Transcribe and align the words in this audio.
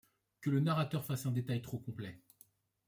Que 0.41 0.49
le 0.49 0.61
narrateur 0.61 1.05
fasse 1.05 1.27
un 1.27 1.31
détail 1.31 1.61
trop 1.61 1.77
complet 1.77 2.17